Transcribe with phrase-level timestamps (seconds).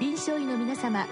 [0.00, 1.06] 臨床医の皆様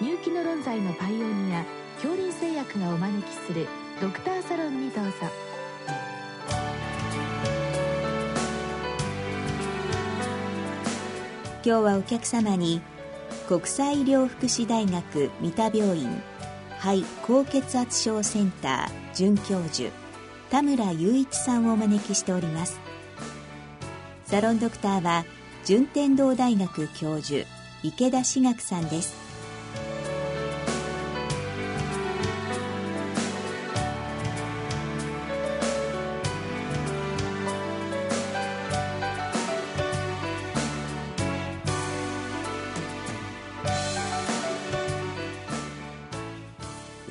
[0.00, 1.64] 入気の論剤のパイオニア
[1.96, 3.66] 恐林製薬がお招きする
[4.00, 5.12] ドクターサロンにどうぞ。
[11.64, 12.80] 今日はお客様に
[13.48, 16.22] 国際医療福祉大学三田病院
[16.78, 19.90] 肺高血圧症センター准教授
[20.50, 22.80] 田村雄一さんをお招きしております。
[24.26, 25.24] サロンドクターは
[25.64, 27.46] 順天堂大学教授
[27.84, 29.12] 池田志学さんです。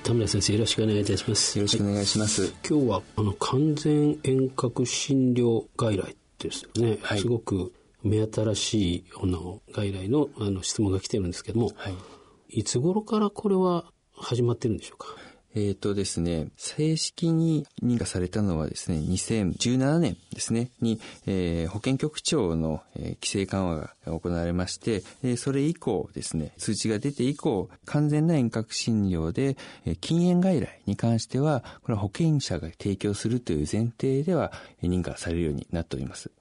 [0.03, 1.57] 田村先生よろしくお願いいたします。
[1.57, 7.71] よろしくお願いします、はい、今日はあの完全遠隔診療外来ですよね、はい、すごく
[8.03, 15.07] 目新しいあの外来のあの質問が来てるんですけども、はい、いつ頃からこれは始まってるんでしょうか？
[15.53, 36.31] えっ、ー、とですね、正式に認可されたのはですね、2017年ですね、に、えー、保健局長の、えー、規制緩和が行われまして、えー、それ以降ですね、通知が出て以降、完全な遠隔診療で、えー、禁煙外来に関しては、これは保険者が提供するという前提では、認可されるようになっております。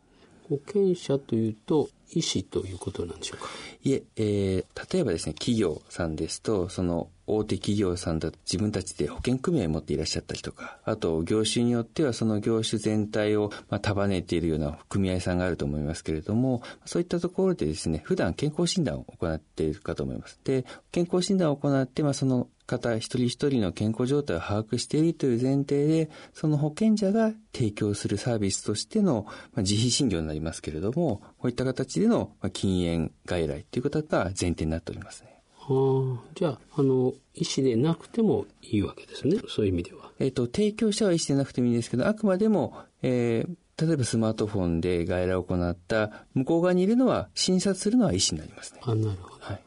[0.50, 3.48] 保険者というと、医師ということなんでしょうか？
[3.84, 20.40] いえ、えー、例えばですね、企業さんですと、その大手企業さんだと自分たちで保険組合を持っていらっしゃったりとか、あと業種によってはその業種全体を、まあ、束ねているような組合さんがあると思いますけれども、そういったところでですね、普段健康診断を行っているかと思います。
[20.42, 35.30] で、健康診断を行って、まあ、その方一人一人の健康状態を把握しているという前提で、その保険者が提供するサービスとしての、まあ、自費診療になりますけれども、こういった形での、まあ、禁煙外来ということが前提になっておりますね。
[35.56, 39.38] はあ、じゃあ、あの、医師でなくてもいいわけですね。
[39.48, 40.10] そういう意味では。
[40.18, 48.80] えっ、ー、と、提供者は医師でなくてもいいんですけど、あくまでも、えー、例えばスマートフォンで外来を行った向こう側にいるのは診察するのは医師になりますね。
[48.82, 49.44] あ、なるほど。
[49.44, 49.60] はい。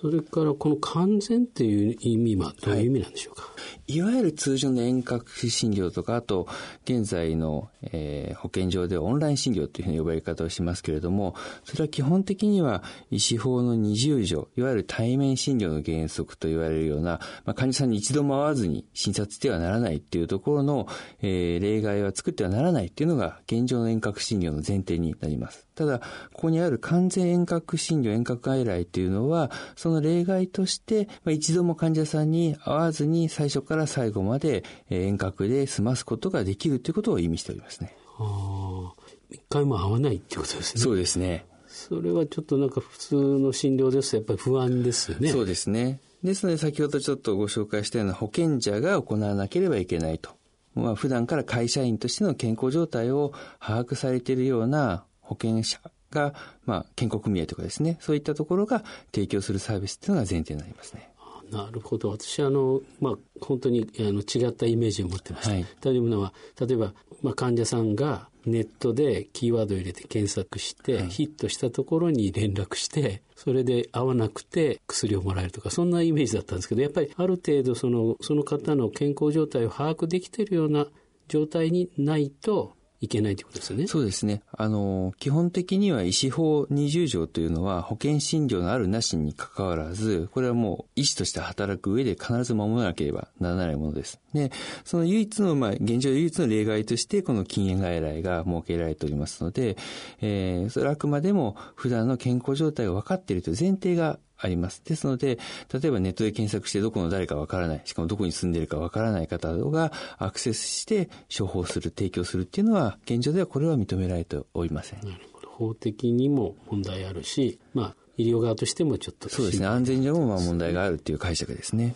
[0.00, 3.48] それからこの完全っていう意味はどういう意味なんでしょうか、は
[3.86, 6.48] い、いわゆる通常の遠隔診療とか、あと
[6.84, 11.34] 現在の、えー、保健所ではオンライン診療というふうに呼ばれ方をしますけれども、
[11.64, 20.88] それは基本的には医師法の二重条、いわゆる対面診療の原則と言われるような、まあ、患者さんに一度も会わずに診察してはならないっていうところの、
[21.22, 25.66] えー、例外は作ってはならないっていうのが現状の遠隔診療の前提になります。
[25.74, 25.98] ただ、
[26.32, 37.96] ここにある完全遠隔診療、遠隔外来っていうのは、その例外として、まあ、一度も患者さんに会わずに最初から最後まで遠隔で済ますことができるということを意味しておりますね。
[38.18, 40.80] ああ、一回も会わないっていうことですね。
[40.80, 41.46] そうですね。
[41.66, 45.30] それはちょっとなんか普通の診療ですとやっぱり不安ですよね。
[45.30, 46.00] そうですね。
[46.22, 50.30] ですので先ほどちょっとご紹介したような保険者が行わなければいけないと。
[50.74, 55.80] まあ普段から会社員としての健康状態を把握されているような保険者
[56.10, 61.10] が、まあ、健康組合とかですね、そういったところが提供するサービスっていうのが前提になりますね。
[61.50, 62.10] なるほど。
[62.10, 65.52] 私、あの、まあ、本当にあの違ったイメージを持ってました。
[65.52, 80.86] はい、というのは、例えば、まあ、患者さんがネットでキーワードを入れて検索して、はい、ヒットしたところに連絡して、それで合わなくて薬をもらえるとか、そんなイメージだったんですけど、やっぱりある程度その、その方の健康状態を把握できているような
[81.28, 83.86] 状態にないと、いけないということですよね。
[83.86, 84.42] そうですね。
[84.52, 94.20] あの、基本的には医師法20条というのは保険診療のあるなしに関わらず、これはもう医師として働く上で必ず守らなければならないものです。
[94.32, 94.50] で、
[94.84, 99.76] その唯一の、まあ、現状唯一の例外として、この禁煙外来が設けられておりますので、
[100.20, 104.82] えー、それはあくまでも普段の健康状態が分かっているという前提があります。
[104.84, 105.38] ですので、
[105.72, 115.00] 例えばネットで検索してどこの誰かわからない、しかもどこに住んでいるかわからない方がアクセスして処方する、提供するっていうのは、現状ではこれは認められておりません。
[115.00, 115.48] なるほど。
[115.48, 119.66] 法的にも問題あるし、まあ、医療側としてもちょっとそうですね。
[119.66, 121.94] 安全上もまあ問題があるっていう解釈ですね。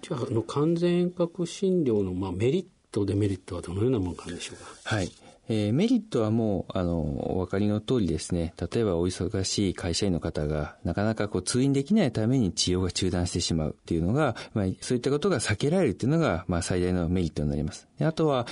[0.00, 4.96] じゃあ、あの、完全遠隔診療のまあメリット、デメリットはどのようなものなんでしょうか？
[4.96, 5.12] はい。
[5.52, 17.88] えー、メリットはもう、あの、お分かりの通りですね、例えばお忙しい会社員の方が、なかなかこう通院できないために治療が中断してしまうっていうのが、まあ、そういったことが避けられるっていうのが、まあ、最大のメリットになります。
[18.00, 18.46] あとは、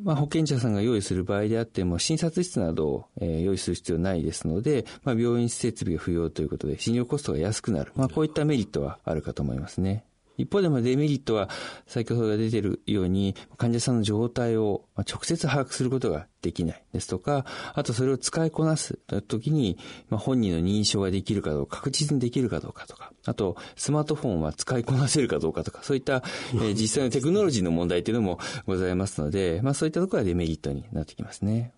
[0.00, 7.90] まあ、保険者さんが用意する場合であっても、診察室などを、え、用意する必要ないですので、まあ、病院設備が不要ということで、診療コストが安くなる。
[7.96, 10.04] まあ、こういったメリットはあるかと思いますね。
[10.36, 11.48] 一方でもデメリットは
[11.86, 18.98] 先ほどが出ているように患者さんの状態を直接把握することができないですとか、あとそれを使いこなす
[19.28, 19.78] 時に
[20.10, 26.22] 本人の認証ができるかどうか、確実にできるかどうかとか、あとスマートフォンは使いこなせるかどうかとか、そういった、
[26.62, 31.72] え実際のテクノロジーの問題というのもございますので、まあそういったところはデメリットになってきますね。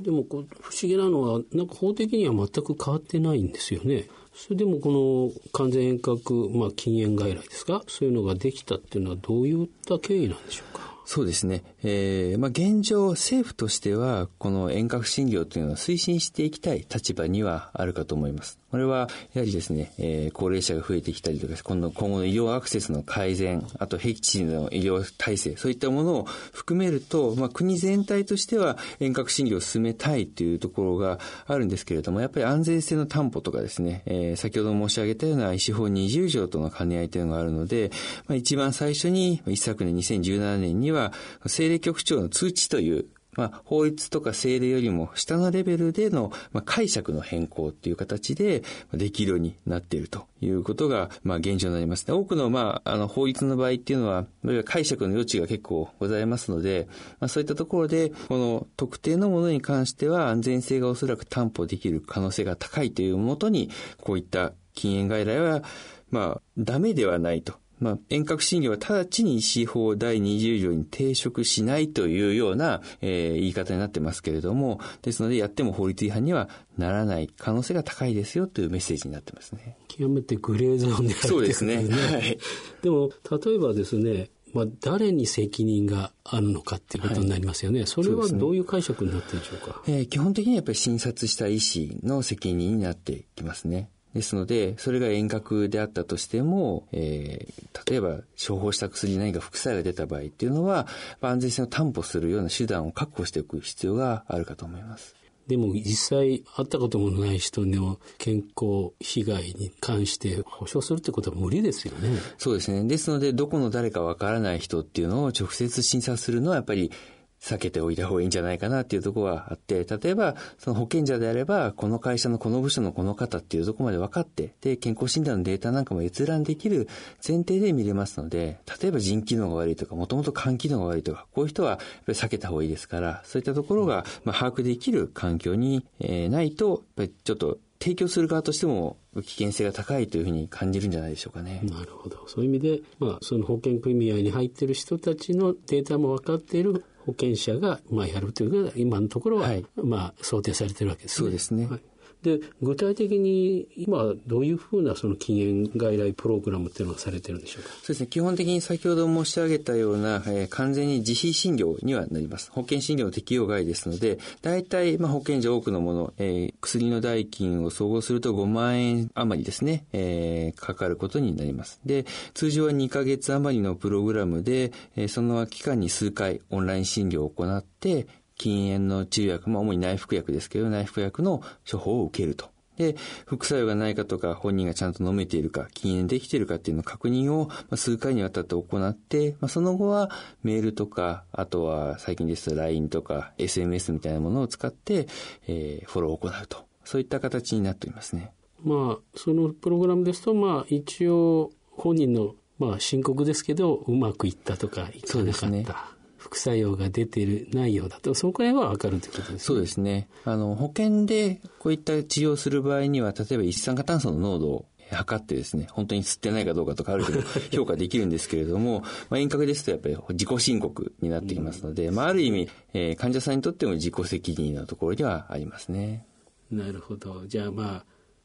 [0.00, 4.08] でもこう不思議なのは、なんか法的には全く変わってないんですよね。
[4.40, 7.82] それでもこの完全遠隔、まあ、禁煙外来ですか？
[7.88, 10.94] そういうのができたっていうのはどういった経緯なんでしょうか？
[11.04, 11.64] そうですね。
[11.82, 18.58] えー、まあ、現状、政府としては、この遠隔診療というのを推進していきたい立場にはあるかと思います。
[18.70, 37.90] これは、やはりですね、えー、高齢者が増えてきたりとか、今度、今後の医療アクセスの改善、あと、僻地の医療体制、そういったものを含めると、まあ、国全体としては遠隔診療を進めたいというところがあるんですけれども、やっぱり安全性の担保とかですね、えー、先ほど申し上げたような医師法20条との兼ね合いというのがあるので、
[38.26, 41.14] まあ、一番最初に、一昨年2017年に、は、
[41.44, 52.10] 政令局長の通知というまあ、法律とか政令よりも下のレベルでの、まあ、解釈の変更っていう形でできるようになっているということが、まあ、現状になります。
[52.10, 54.26] 多くの、まあ、あの、法律の場合っていうのは、
[54.64, 56.88] 解釈の余地が結構ございますので、
[57.20, 63.70] まあ、そういったところで、この特定のものに関しては安全性がおそらく担保できる可能性が高いというもとに、
[64.00, 65.62] こういった禁煙外来は、
[66.10, 79.76] まあ、ダメではないとまあ、遠隔診療は直ちに医師法第20条に抵触しないというような、えー、言い方になってますけれども、ですのでやっても法律違反にはならない可能性が高いですよというメッセージになってますね。
[79.88, 81.76] 極めてグレーゾーンであるそうですね。
[81.76, 82.38] はい。
[82.82, 87.80] でも、例えばですね、まあ、誰に責任があるのかっていうことになりますよね。
[87.80, 89.82] はい、それはどういう解釈になってるんでしょうか？
[89.86, 93.90] うね、えー、基本的にはやっぱり診察した医師の責任になってきますね。
[94.18, 100.86] ですので、それが遠隔であったとしても、えー、例えば処方した薬に何か副作用が出た場合っていうのは、
[101.20, 105.18] 安全性を担保するような手段を確保しておく必要があるかと思います。
[105.48, 112.18] でも実際会ったこともない人の健康被害に関して保証するってことは無理ですよね。
[112.36, 112.84] そうですね。
[112.86, 116.92] ですので、どこの誰かわからない人っていうのを直接審査するのはやっぱり
[117.40, 126.88] 避けておいた方がいいんじゃないかなっていうところはあって、例えば、その保険者であれば、この会社のこの部署のこの方っていうとこまで分かって、で、健康診断のデータなんかも閲覧できる
[127.26, 141.60] 前提で見れますので、例えば腎機能が悪いとか、もともと肝機能が悪いとか、こういう人はやっぱり避けた方がいいですから、そういったところが、まあ、把握できる環境に、えー、ないと、やっぱりちょっと提供する側としても危険性が高いというふうに感じるんじゃないでしょうかね。
[141.64, 142.24] なるほど。
[142.26, 151.24] そういう意味で、まあ、その保険組合に入っている人たちのデータも分かっている険者が、まあ、やるというのが今のところは、はい、まあ、想定されてるわけですね。
[151.26, 151.66] そうですね。
[151.66, 151.80] はい
[152.22, 157.68] で、具体的に今どういうふうなその禁煙外来プログラムっていうのがされてるんでしょうか？
[157.70, 158.06] そうですね。
[158.08, 162.50] 基本的に先ほど申し上げたような、えー、完全に自費診療にはなります。
[162.50, 171.80] 保険診療の適用外ですので、大体、まあ、保険者多くのもの、えー、薬の代金を総合すると5万円余りですね、えー、かかることになります。
[171.86, 172.04] で、
[172.34, 178.06] 通常は2ヶ月余りのプログラムで、えー、その期間に数回オンライン診療を行って、
[178.38, 182.50] 禁煙の治療薬、まあ主に内服薬ですけど、内服薬の処方を受けると。
[182.78, 182.94] で、
[183.26, 190.10] 副作用がないかとか、本人がちゃんと飲めているか、禁煙できているかっていうの確認を、まあ、数回にわたって行って、まあ、その後は
[190.44, 195.08] メールとか、あとは最近ですと LINE とか SMS みたいなものを使って、
[195.48, 196.66] えー、フォローを行うと。
[196.84, 198.32] そういった形になっておりますね。
[198.62, 205.97] まあ、そのプログラムですと、まあ、一応、本人の、まあ、申告ですけど、うまくいったとか、いかなかった。
[206.28, 209.38] 副作用が出ているないようだと、そこら辺はわかるということですね。
[209.38, 210.08] そうですね。
[210.26, 226.04] あの、保険でこういった治療をする場合には、例えば一酸化炭素の濃度を測ってですね、本当に吸ってないかどうかとかある程度 評価できるんですけれども、まあ、遠隔ですとやっぱり自己申告になってきますので、うん、まあ、ある意味、えー、患者さんにとっても自己責任のところではありますね。
[226.50, 227.26] なるほど。
[227.26, 227.84] じゃあま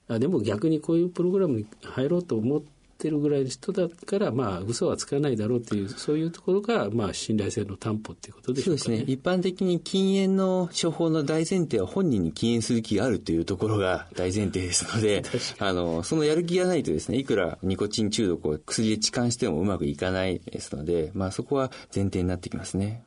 [0.09, 2.61] あ、あでも逆にこういうプログラムに入ろうと思っ
[3.03, 9.13] ってるぐらいの人だから、まあ、嘘はつかないだろうという、そういうところが、まあ、信頼性の担保っていうことでしょうか、ね、そうですね。
[9.13, 15.23] 一般的に禁煙の処方の大前提は本人に禁煙する気があるというところが大前提ですので、
[15.59, 23.03] あの、そのやる気がないとですね、いくらニコチン中毒を薬で痴漢してもうまくいかないですので、まあ、そこは前提になってきますね。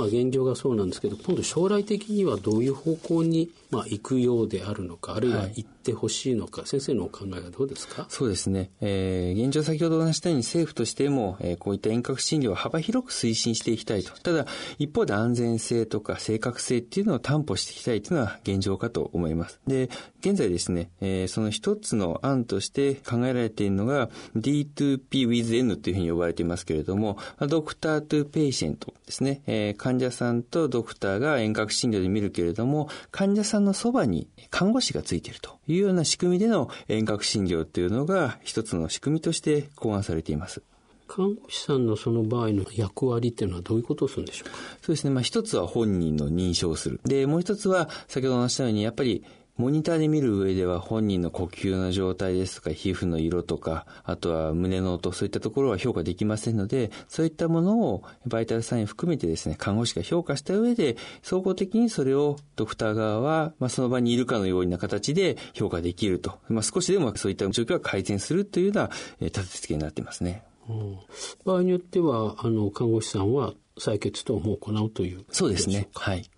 [0.00, 8.06] まあ、現状がそうなんですけど今度将来的にはどういう方向にまあ行くようであるのかあるいは行ってほしいのか、はい、先生のお考えはどうですか？
[8.08, 14.12] そうですね、えー、現状先ほどお話したように政府としても、えー、こういった遠隔診療を幅広く推進していきたいと。
[14.20, 14.46] ただ
[14.78, 19.60] 一方で安全性とか正確性っていうのを担保していきたいというのは現状かと思います。
[19.66, 19.90] で
[20.20, 40.62] 現在ですね、えー、その一つの案として考えられているのが D2P with N というふうに呼ばれていますけれどもドクタートゥペイシェントですね、えー、患者さんとドクターが遠隔診療で見るけれども患者さんのそばに看護師がついているというような仕組みでの遠隔診療というのが一つの仕組みとして考案されています。
[41.08, 44.56] 看護師さんのその場合の役割っていうのはどういうことをするんでしょうか？
[44.80, 45.10] そうですね。
[45.10, 47.00] まあ一つは本人の認証する。
[47.04, 49.24] で、もう一つは先ほど話したようにやっぱり
[49.60, 68.90] モニターで見る上では本人の呼吸の状態ですとか皮膚の色とかあとは胸の音そういったところは評価できませんのでそういったものをバイタルサイン含めてですね看護師が評価した上で総合的にそれをドクター側は、まあ、その場にいるかのような形で評価できると、まあ、少しでもそういった状況が改善するというような
[69.20, 70.42] 立て付けになってますね。
[70.70, 70.98] うん、
[71.44, 75.90] 場合によってはあの看護師さんは採血等も行うというそうですね。
[75.94, 76.30] はい。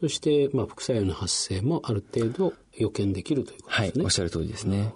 [0.00, 4.02] そして、まあ、副作用の発生もある程度予見できるということですね。
[4.02, 4.94] はい、おっしゃる通りですね。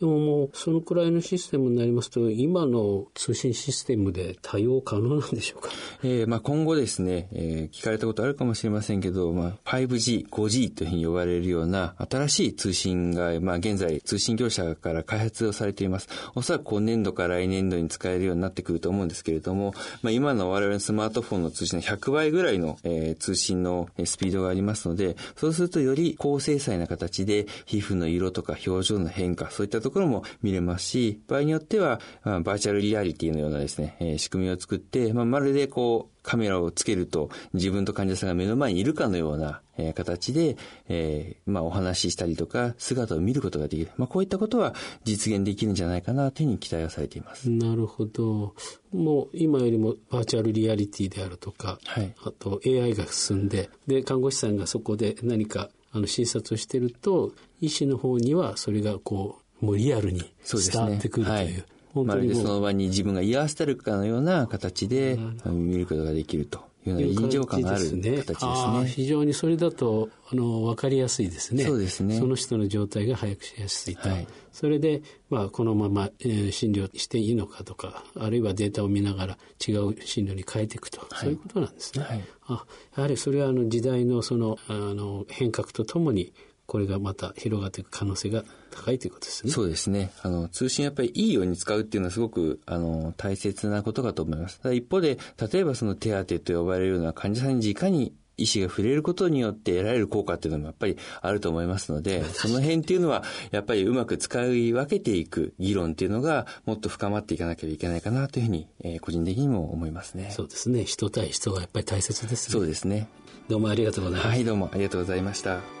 [0.00, 5.70] でももう、そのくらいのシステムになりますと、今の通信システムで対応可能なんでしょうか？
[6.02, 16.08] えー、まあ今後ですね、えー、聞かれたことあるかもしれませんけど、まあ 5G、5G というふうに呼ばれるような新しい通信が、まあ現在通信業者から開発をされています。
[16.34, 19.72] おそらく今年度から来年度に使えるようになってくると思うんですけれども、
[20.02, 40.56] まあ今の我々のスマートフォンの通信の100倍ぐらいの、えー、通信のスピードがありますので、そうするとより高精細な形で皮膚の色とか表情の変化、そういったところも見れますし、場合によっては、まあ、バーチャルリアリティのようなですね、えー、仕組みを作って、まあ、まるでこう、カメラをつけると自分と患者さんが目の前にいるかのような、えー、形で、
[40.88, 43.90] えー、まあ、お話ししたりとか姿を見ることができる。
[43.96, 44.74] まあ、こういったことは
[45.04, 47.48] 実現できるんじゃないかなというふうに期待をされています。
[47.48, 48.54] なるほど。
[48.92, 61.38] もう今よりもバーチャルリアリティであるとか、はい、あと AI が進んで、で、看護師さんがそこで何かあの診察をしてると医師の方にはそれがこうもうリアルに伝わってくるという。
[61.38, 68.86] うねはい、まるでその場に自分が居合わせてるかのような形で見ることができるとような臨場感がある形ですね。
[68.86, 71.64] 非常にそれだとあの分かりやすいですね。
[71.64, 72.18] そうですね。
[72.18, 74.08] その人の状態が早くしやすいと。
[74.08, 82.04] はい、それで、まあ、このまま、えー、診療していいのかとか、あるいはデータを見ながら違う診療に変えていくと、はい、そういうことなんですね。
[82.04, 82.64] はい、あ
[82.96, 86.32] やはりそれはあの時代のそのあの変革とともに
[86.66, 89.52] これがまた広がっていく可能性が高いということですね。
[89.52, 90.12] そうですね。
[90.22, 94.60] あの、通信やっぱりいいように使うっていうのはすごく、あの、大切なことかと思います。
[94.72, 95.18] 一方で、
[95.52, 110.30] 例えばその手当と呼ばれるような患者さんに直に医師が触れることによって得られる効果っていうのもやっぱりあると思いますので、その辺っていうのはやっぱりうまく使い分けていく議論っていうのがもっと深まっていかなければいけないかなというふうに、えー、個人的にも思いますね。
[110.30, 110.84] そうですね。
[110.84, 112.52] 人対人はやっぱり大切ですね。
[112.52, 113.08] そうですね。
[113.48, 114.28] どうもありがとうございます。
[114.28, 115.79] はい、どうもありがとうございました。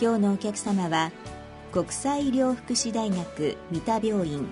[0.00, 1.12] 今日のお客様は
[1.70, 4.46] 国際医療福祉大学三田病院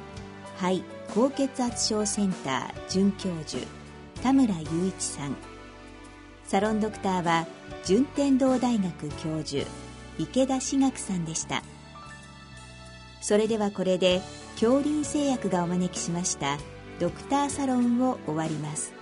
[0.56, 3.64] 肺高血圧症センター准教授
[4.22, 5.36] 田村雄一さん。
[6.44, 7.46] サロンドクターは
[7.84, 9.66] 順天堂大学教授
[10.18, 11.62] 池田志学さんでした。
[13.20, 14.20] それではこれで
[14.54, 16.58] 恐林製薬がお招きしました
[17.00, 18.92] ドクターサロンを終わります。